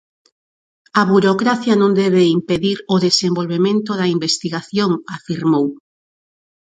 A 0.99 1.01
burocracia 1.11 1.73
non 1.81 1.91
debe 2.01 2.31
impedir 2.37 2.77
o 2.93 2.95
desenvolvemento 3.07 3.91
da 3.99 4.07
investigación, 4.15 4.91
afirmou. 5.17 5.67